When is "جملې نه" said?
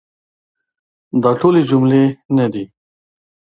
1.69-2.45